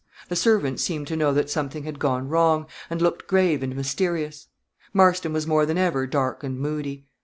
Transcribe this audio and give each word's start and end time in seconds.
The 0.29 0.35
servants 0.35 0.81
seemed 0.83 1.05
to 1.09 1.15
know 1.15 1.31
that 1.31 1.51
something 1.51 1.83
had 1.83 1.99
gone 1.99 2.27
wrong, 2.27 2.65
and 2.89 2.99
looked 2.99 3.27
grave 3.27 3.61
and 3.61 3.75
mysterious. 3.75 4.47
Marston 4.93 5.31
was 5.31 5.45
more 5.45 5.63
than 5.67 5.77
ever 5.77 6.07
dark 6.07 6.43
and 6.43 6.59
moody. 6.59 7.05